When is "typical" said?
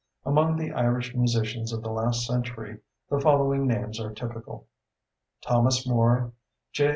4.11-4.65